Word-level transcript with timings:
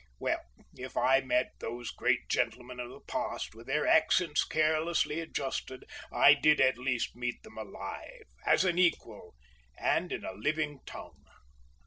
Well,—if 0.17 0.97
I 0.97 1.19
met 1.21 1.51
those 1.59 1.91
great 1.91 2.27
gentlemen 2.27 2.79
of 2.79 2.89
the 2.89 3.01
past 3.01 3.53
with 3.53 3.67
their 3.67 3.85
accents 3.85 4.43
carelessly 4.43 5.19
adjusted 5.19 5.85
I 6.11 6.33
did 6.33 6.59
at 6.59 6.79
least 6.79 7.15
meet 7.15 7.43
them 7.43 7.59
alive, 7.59 8.23
as 8.43 8.65
an 8.65 8.79
equal, 8.79 9.35
and 9.77 10.11
in 10.11 10.25
a 10.25 10.33
living 10.33 10.79
tongue. 10.87 11.23